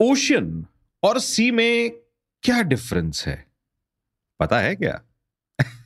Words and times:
Ocean 0.00 0.66
और 1.02 1.18
सी 1.18 1.50
में 1.50 1.90
क्या 2.42 2.62
डिफरेंस 2.62 3.24
है? 3.26 3.46
पता 4.40 4.58
है 4.60 4.76
क्या? 4.76 5.00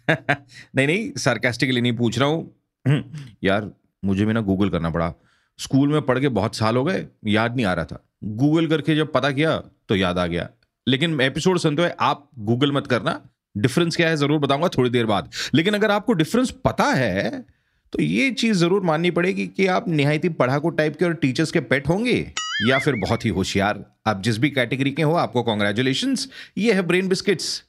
नहीं 0.76 0.86
नहीं 0.86 1.12
सार्केस्टिकली 1.16 1.80
नहीं 1.80 1.96
पूछ 1.96 2.18
रहा 2.18 2.28
हूँ। 2.28 2.56
हम्म, 2.88 3.26
यार 3.44 3.70
मुझे 4.04 4.24
भी 4.24 4.32
ना 4.32 4.40
गूगल 4.40 4.70
करना 4.70 4.90
पड़ा। 4.90 5.12
स्कूल 5.58 5.88
में 5.88 6.02
पढ़ 6.02 6.18
के 6.20 6.28
बहुत 6.28 6.56
साल 6.56 6.76
हो 6.76 6.84
गए 6.84 7.06
याद 7.26 7.56
नहीं 7.56 7.66
आ 7.66 7.72
रहा 7.72 7.84
था। 7.84 8.04
गूगल 8.24 8.66
करके 8.66 8.96
जब 8.96 9.12
पता 9.12 9.30
किया 9.30 9.56
तो 9.88 9.96
याद 9.96 10.18
आ 10.18 10.26
गया। 10.26 10.48
लेकिन 10.88 11.20
एपिसोड 11.20 11.58
सुनते 11.58 11.82
हुए 11.82 11.90
आप 12.00 12.30
गूगल 12.38 12.72
मत 12.72 12.86
करना। 12.86 13.20
डिफरेंस 13.56 13.96
क्या 13.96 14.08
है 14.08 14.16
ज़रूर 14.16 14.38
बताऊँगा 14.38 14.68
थोड़ी 14.68 14.90
देर 14.90 15.06
बाद। 15.06 15.30
लेकिन 15.54 15.74
अगर 15.74 15.90
आपको 15.90 16.12
डिफरेंस 16.12 16.50
पता 16.50 16.84
है 16.84 17.44
तो 17.92 18.02
ये 18.02 18.30
चीज़ 18.30 18.58
ज़रूर 18.58 18.82
माननी 18.82 19.10
पड़ेगी 19.10 19.46
कि 19.46 19.66
आप 19.66 19.88
निहायती 19.88 20.28
पढ़ाकू 20.28 20.70
टाइप 20.70 20.96
के 20.96 21.04
और 21.04 21.14
टीचर्स 21.14 21.50
के 21.50 21.60
पेट 21.60 21.88
होंगे। 21.88 22.32
या 22.68 22.78
फिर 22.78 22.94
बहुत 22.94 23.24
ही 23.24 23.30
होशियार। 23.30 23.84
आप 24.06 24.22
जिस 24.22 24.38
भी 24.38 24.50
कैटेगरी 24.50 24.90
के 24.90 25.02
हो, 25.02 25.14
आपको 25.14 25.42
कॉन्ग्रेचुलेशन 25.42 26.16
ये 26.58 26.72
है 26.72 26.82
ब्रेन 26.82 27.08
बिस्किट्स 27.08 27.62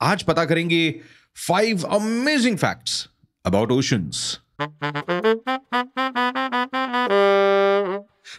आज 0.00 0.22
पता 0.22 0.44
करेंगे 0.44 1.00
five 1.48 1.82
amazing 1.82 2.58
facts 2.58 3.08
about 3.46 3.72
oceans 3.72 4.38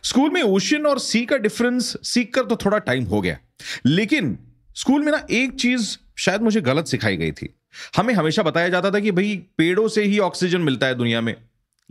school 0.03 0.29
में 0.29 0.41
ओशियन 0.41 0.85
और 0.85 0.99
सी 0.99 1.25
का 1.25 1.37
डिफरेंस 1.37 1.97
सीख 2.03 2.33
कर 2.33 2.45
तो 2.45 2.55
थोड़ा 2.55 2.77
टाइम 2.77 3.03
हो 3.03 3.21
गया। 3.21 3.37
लेकिन 3.85 4.37
स्कूल 4.75 5.03
में 5.03 5.11
ना 5.11 5.25
एक 5.31 5.55
चीज़ 5.55 5.97
शायद 6.17 6.41
मुझे 6.41 6.61
गलत 6.61 6.85
सिखाई 6.85 7.17
गई 7.17 7.31
थी। 7.31 7.53
हमें 7.95 8.13
हमेशा 8.13 8.43
बताया 8.43 8.69
जाता 8.69 8.91
था 8.91 8.99
कि 8.99 9.11
भाई 9.11 9.35
पेड़ों 9.57 9.87
से 9.87 10.03
ही 10.03 10.19
ऑक्सीजन 10.19 10.61
मिलता 10.61 10.87
है 10.87 10.95
दुनिया 10.95 11.21
में। 11.21 11.35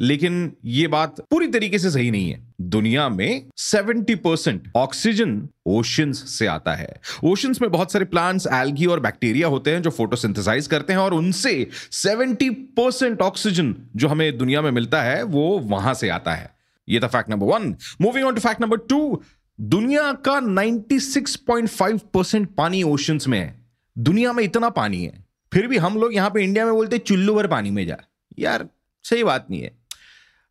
लेकिन 0.01 0.57
यह 0.65 0.89
बात 0.89 1.21
पूरी 1.21 1.47
तरीके 1.47 1.79
से 1.79 1.91
सही 1.91 2.11
नहीं 2.11 2.31
है। 2.31 2.55
दुनिया 2.61 3.09
में 3.09 3.47
70 3.57 4.15
परसेंट 4.15 4.73
ऑक्सीजन 4.77 5.49
ओशंस 5.67 6.39
से 6.39 6.47
आता 6.47 6.75
है। 6.75 7.01
ओशंस 7.25 7.63
में 7.63 7.71
बहुत 7.71 7.93
सारे 7.93 8.05
प्लांट्स 8.05 8.47
एल्गी 8.47 8.87
और 8.87 9.01
बैक्टीरिया 9.01 9.49
होते 9.49 9.71
हैं 9.71 9.83
जो 9.83 9.91
फोटोसिंथेसाइज 9.91 10.67
करते 10.67 10.93
हैं 10.93 11.01
और 11.01 11.15
उनसे 11.15 11.69
70 11.91 12.51
परसेंट 12.51 13.23
ऑक्सीजन 13.23 13.77
जो 13.97 14.09
हमें 14.09 14.39
दुनिया 14.39 14.63
में 14.63 14.71
मिलता 14.71 15.03
है, 15.03 15.23
वो 15.23 15.59
वहाँ 15.59 15.95
से 15.95 16.09
आता 16.09 16.35
है। 16.35 16.55
ये 16.89 17.01
था 17.01 17.07
fact 17.07 17.31
number 17.31 17.47
one 17.47 17.77
moving 18.01 18.27
on 18.27 18.35
to 18.35 18.41
fact 18.41 18.61
number 18.61 18.77
two 18.77 19.23
दुनिया 19.61 20.13
का 20.13 20.41
96.5 20.41 22.01
परसेंट 22.15 22.55
पानी 22.55 22.83
ओशंस 22.83 23.29
में 23.29 23.39
है। 23.39 23.67
दुनिया 23.99 24.33
में 24.33 24.45
इतना 24.45 24.69
पानी 24.69 25.05
है। 25.05 25.25
फिर 25.53 25.67
भी 25.67 25.77
हम 25.77 25.99
लोग 25.99 26.15
यहाँ 26.15 26.31
पे 26.31 26.45
इंडिया 26.45 26.65
में 26.65 26.75
बोलते 26.75 26.99
चुल्लू 26.99 27.35
भर 27.35 27.47
पानी 27.47 27.71
में 27.71 27.87
जा। 27.87 27.97
यार, 28.39 28.69
सही 29.03 29.25
बात 29.25 29.47
नहीं 29.51 29.63
है। 29.63 29.80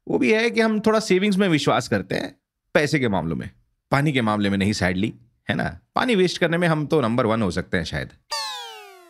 वो 0.07 0.17
भी 0.17 0.31
है 0.33 0.49
कि 0.49 0.61
हम 0.61 0.79
थोड़ा 0.79 0.99
सेविंग्स 1.01 1.37
में 1.37 1.47
विश्वास 1.49 1.87
करते 1.87 2.15
हैं, 2.15 2.35
पैसे 2.75 2.99
के 2.99 3.07
मामलों 3.07 3.35
में। 3.35 3.49
पानी 3.91 4.11
के 4.11 4.21
मामले 4.21 4.49
में 4.49 4.57
नहीं 4.57 4.73
सैडली 4.73 5.13
है 5.47 5.55
ना? 5.55 5.65
पानी 5.95 6.15
वेस्ट 6.15 6.37
करने 6.37 6.57
में 6.57 6.67
हम 6.67 6.85
तो 6.85 7.01
नंबर 7.01 7.25
वन 7.25 7.41
हो 7.41 7.51
सकते 7.51 7.77
हैं 7.77 7.83
शायद। 7.85 8.09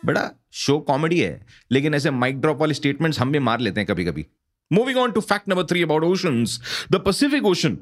बड़ा 0.04 0.30
शो 0.54 0.78
कॉमेडी 0.80 1.18
है, 1.20 1.40
लेकिन 1.70 1.94
ऐसे 1.94 2.10
माइक 2.10 2.40
ड्रॉप 2.40 2.60
वाले 2.60 2.74
स्टेटमेंट्स 2.74 3.20
हम 3.20 3.32
भी 3.32 3.38
मार 3.38 3.60
लेते 3.60 3.80
हैं 3.80 3.86
कभी 3.86 4.04
कभी 4.04 4.26
moving 4.70 4.98
on 4.98 5.12
to 5.12 5.20
fact 5.22 5.48
number 5.48 5.64
three 5.64 5.82
about 5.82 6.04
oceans 6.04 6.60
the 6.92 6.96
Pacific 7.04 7.44
Ocean 7.46 7.78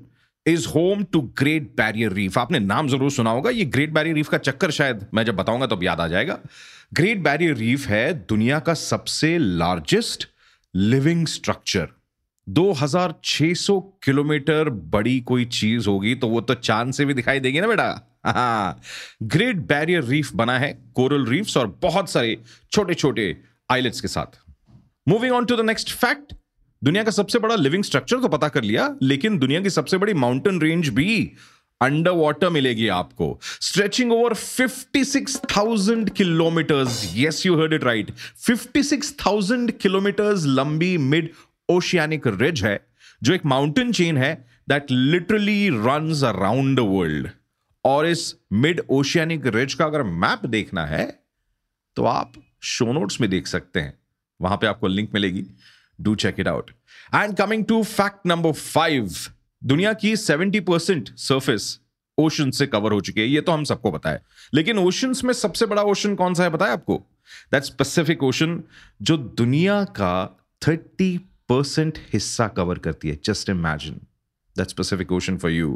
is 0.46 0.66
home 0.68 1.04
to 1.04 1.20
Great 1.38 1.62
Barrier 1.76 2.12
Reef 2.12 2.38
आपने 2.38 2.58
नाम 2.58 2.88
ज़रूर 2.88 3.10
सुना 3.10 3.30
होगा, 3.30 3.50
ये 3.50 3.64
ग्रेट 3.66 3.92
बैरियर 3.92 4.16
रीफ 4.16 4.28
का 4.28 4.38
चक्कर 4.38 4.70
शायद, 4.70 5.06
मैं 5.14 5.24
जब 5.24 5.36
बताऊँगा 5.36 5.66
तो 5.66 5.82
याद 5.82 6.00
आ 6.00 6.06
जाएगा। 6.08 6.38
ग्रेट 6.94 7.22
बैरियर 7.22 7.54
रीफ 7.56 7.86
है 7.86 8.12
दुनिया 8.26 8.58
का 8.58 8.74
सबसे 8.74 9.36
लार्जेस्ट 9.38 10.28
लिविंग 10.74 11.26
स्ट्रक्चर 11.26 11.88
2600 12.48 13.80
किलोमीटर 14.02 14.68
बड़ी 14.92 15.18
कोई 15.20 15.44
चीज़ 15.44 15.88
होगी 15.88 16.14
तो 16.14 16.28
वो 16.28 16.40
तो 16.40 16.54
चाँद 16.54 16.92
से 16.92 17.04
भी 17.04 17.14
दिखाई 17.14 17.40
देगी 17.40 17.60
ना 17.60 17.66
बेटा। 17.66 18.80
ग्रेट 19.22 19.56
बैरियर 19.68 20.04
रीफ 20.04 20.30
बना 20.34 20.58
है 20.58 20.72
कोरल 20.94 21.26
रीफ्स 21.26 21.56
और 21.56 21.66
बहुत 21.82 22.10
सारे 22.10 22.36
छोटे 22.72 22.94
छोटे 22.94 23.36
आइलेट्स 23.70 24.00
के 24.00 24.08
साथ। 24.08 24.38
Moving 25.08 25.32
on 25.34 25.44
to 25.44 25.56
the 25.56 25.60
next 25.60 25.92
fact 25.92 26.34
दुनिया 26.82 27.02
का 27.04 27.10
सबसे 27.10 27.38
बड़ा 27.38 27.54
लिविंग 27.54 27.84
स्ट्रक्चर 27.84 28.20
तो 28.20 28.28
पता 28.28 28.48
कर 28.48 28.62
लिया 28.62 28.94
लेकिन 29.02 29.38
दुनिया 29.38 29.60
की 29.60 29.70
सबसे 29.70 29.98
बड़ी 29.98 30.14
माउंटेन 30.14 30.60
रेंज 30.60 30.88
भी 30.88 31.32
अंडर 31.80 32.10
वाटर 32.10 32.48
मिलेगी 32.50 32.88
आपको। 32.88 33.38
Stretching 33.42 34.12
over 34.12 34.34
56,000 34.34 36.10
kilometres 36.10 37.12
yes 37.16 37.44
you 37.46 37.58
heard 37.60 37.72
it 37.72 37.84
right 37.84 38.10
56,000 38.46 39.70
kilometres 39.82 40.44
लंबी 40.46 40.96
मिड 40.98 41.30
ओशियानिक 41.70 42.26
रिज 42.26 42.64
है, 42.64 42.80
जो 43.22 43.34
एक 43.34 43.46
माउंटेन 43.46 43.92
चेन 43.92 44.16
है 44.16 44.34
that 44.68 44.90
literally 44.90 45.68
run 45.68 46.12
around 46.26 46.76
the 46.76 46.80
world 46.80 47.30
और 47.84 48.06
इस 48.06 48.34
मिड 48.52 48.82
ओशियानिक 48.90 49.46
रिज 49.46 49.74
का 49.74 49.84
अगर 49.84 50.02
मैप 50.02 50.46
देखना 50.46 50.86
है 50.86 51.06
तो 51.96 52.04
आप 52.04 52.32
शो 52.62 52.92
नोट्स 52.92 53.20
में 53.20 53.28
देख 53.30 53.46
सकते 53.46 53.80
हैं। 53.80 53.98
वहाँ 54.40 54.56
पे 54.56 54.66
आपको 54.66 54.86
लिंक 54.86 55.10
मिलेगी। 55.14 55.44
Do 56.00 56.14
check 56.14 56.40
it 56.40 56.48
out 56.48 56.70
and 57.14 57.36
coming 57.36 57.64
to 57.64 57.82
fact 57.82 58.26
number 58.26 58.52
five 58.52 59.14
दुनिया 59.62 59.92
की 59.92 60.14
70 60.16 60.60
परसेंट 60.60 61.08
सर्फेस 61.18 61.78
ओशन 62.18 62.50
से 62.50 62.66
कवर 62.66 62.92
हो 62.92 63.00
चुकी 63.00 63.20
है। 63.20 63.26
ये 63.26 63.40
तो 63.40 63.52
हम 63.52 63.64
सबको 63.64 63.90
पता 63.90 64.10
है। 64.10 64.22
लेकिन 64.54 64.78
ओशन 64.78 65.14
में 65.24 65.32
सबसे 65.32 65.66
बड़ा 65.66 65.82
ओशन 65.82 66.14
कौन 66.14 66.34
सा 66.34 66.42
है 66.42 66.50
बताया 66.50 66.72
आपको? 66.72 67.04
दैट्स 67.52 67.68
पैसिफिक 67.68 68.22
ओशन 68.22 68.62
जो 69.02 69.16
दुनिया 69.16 69.82
का 69.84 70.46
30 70.62 71.18
परसेंट 71.48 71.98
हिस्सा 72.12 72.48
कवर 72.56 72.78
करती 72.78 73.08
है. 73.08 73.18
Just 73.24 73.50
imagine 73.50 74.00
that's 74.56 74.72
Pacific 74.72 75.12
Ocean 75.12 75.36
for 75.38 75.50
you 75.50 75.70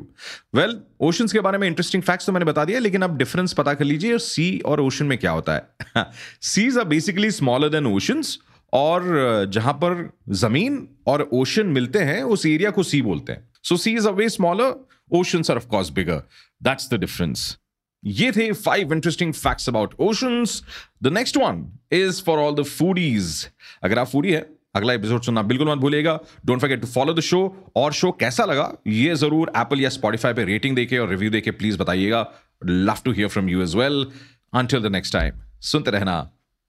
well 0.55 0.81
oceans 1.09 1.33
के 1.33 1.41
बारे 1.41 1.59
में 1.59 1.67
इंटरेस्टिंग 1.67 2.03
फैक्ट्स 2.03 2.27
तो 2.27 2.33
मैंने 2.33 2.47
बता 2.47 2.65
दिया 2.65 2.79
लेकिन 2.81 3.03
अब 3.03 3.17
डिफरेंस 3.19 3.53
पता 3.53 3.75
कर 3.75 3.85
लीजिए 3.85 4.19
सी 4.21 4.59
और 4.67 4.81
ओशन 4.81 5.07
में 5.07 5.19
क्या 5.19 5.31
होता 5.31 5.55
है. 5.55 6.07
Seas 6.43 6.79
are 6.79 6.85
basically 6.85 7.31
smaller 7.31 7.69
than 7.69 7.87
oceans 7.87 8.39
और 8.73 9.47
जहाँ 9.55 9.73
पर 9.75 10.09
ज़मीन 10.31 10.87
और 11.07 11.29
ओशन 11.33 11.67
मिलते 11.69 11.99
हैं, 11.99 12.23
उस 12.23 12.47
एरिया 12.47 12.71
को 12.71 12.83
सी 12.83 13.03
बोलते 13.03 13.33
हैं. 13.33 13.49
So 13.63 13.77
sea 13.77 13.93
is 13.95 14.09
a 14.09 14.11
way 14.13 14.29
smaller 14.29 14.75
oceans 15.15 15.51
are 15.51 15.57
of 15.57 15.67
course 15.67 15.91
bigger 15.91 16.23
that's 16.61 16.89
the 16.93 16.99
difference 17.01 17.57
ये 18.03 18.31
थे 18.33 18.51
five 18.53 18.93
interesting 18.93 19.33
facts 19.35 19.69
about 19.69 19.95
oceans 20.01 20.63
the 21.03 21.13
next 21.13 21.37
one 21.37 21.67
is 21.93 22.23
for 22.23 22.39
all 22.39 22.55
the 22.55 22.65
foodies 22.69 23.47
अगर 23.83 23.99
आप 23.99 24.09
फूडी 24.09 24.33
है 24.33 24.41
अगला 24.75 24.93
एपिसोड 24.93 25.23
सुनना 25.23 25.43
बिल्कुल 25.43 25.69
मत 25.69 25.79
भूलिएगा। 25.79 26.19
Don't 26.47 26.61
forget 26.61 26.81
to 26.81 26.87
follow 26.87 27.15
the 27.15 27.21
show 27.21 27.41
और 27.77 27.93
शो 27.93 28.11
कैसा 28.21 28.45
लगा, 28.45 28.73
ये 28.87 29.15
ज़रूर 29.15 29.53
एप्पल 29.57 29.81
या 29.81 29.89
स्पॉटिफाई 29.91 30.33
पे 30.35 30.45
रेटिंग 30.45 30.77
देके 30.77 30.99
और 30.99 31.09
रिव्यू 31.09 31.31
देके 31.31 31.51
प्लीज़ 31.53 31.79
बताइएगा। 31.79 32.27
Love 32.65 33.03
to 33.05 33.13
hear 33.13 33.29
from 33.29 33.49
you 33.49 33.63
as 33.63 33.75
well 33.77 34.07
until 34.55 34.83
the 34.83 34.93
next 34.93 35.13
time 35.13 35.41
सुनते 35.63 35.91
रहना। 35.91 36.21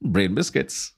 ब्रेन 0.01 0.35
बिस्किट्स 0.35 0.91